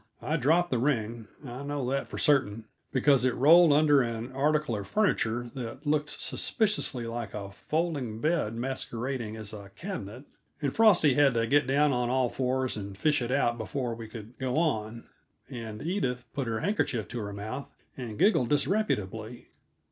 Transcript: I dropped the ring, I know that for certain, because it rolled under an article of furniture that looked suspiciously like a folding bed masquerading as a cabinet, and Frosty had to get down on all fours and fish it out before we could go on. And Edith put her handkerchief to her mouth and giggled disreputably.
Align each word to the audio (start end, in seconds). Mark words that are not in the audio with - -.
I 0.23 0.35
dropped 0.35 0.71
the 0.71 0.79
ring, 0.79 1.27
I 1.45 1.61
know 1.61 1.87
that 1.91 2.07
for 2.07 2.17
certain, 2.17 2.65
because 2.91 3.23
it 3.23 3.35
rolled 3.35 3.71
under 3.71 4.01
an 4.01 4.31
article 4.31 4.75
of 4.75 4.87
furniture 4.87 5.43
that 5.53 5.85
looked 5.85 6.19
suspiciously 6.19 7.05
like 7.05 7.35
a 7.35 7.51
folding 7.51 8.19
bed 8.19 8.55
masquerading 8.55 9.35
as 9.35 9.53
a 9.53 9.69
cabinet, 9.75 10.23
and 10.59 10.73
Frosty 10.75 11.13
had 11.13 11.35
to 11.35 11.45
get 11.45 11.67
down 11.67 11.91
on 11.91 12.09
all 12.09 12.29
fours 12.29 12.75
and 12.75 12.97
fish 12.97 13.21
it 13.21 13.31
out 13.31 13.59
before 13.59 13.93
we 13.93 14.07
could 14.07 14.35
go 14.39 14.57
on. 14.57 15.03
And 15.51 15.83
Edith 15.83 16.25
put 16.33 16.47
her 16.47 16.61
handkerchief 16.61 17.07
to 17.09 17.19
her 17.19 17.31
mouth 17.31 17.69
and 17.95 18.17
giggled 18.17 18.49
disreputably. 18.49 19.49